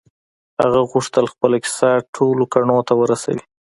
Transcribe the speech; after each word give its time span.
هغه 0.61 0.79
غوښتل 0.91 1.25
خپله 1.33 1.57
کيسه 1.65 1.89
ټولو 2.15 2.43
کڼو 2.53 2.77
ته 2.87 2.93
ورسوي. 3.01 3.41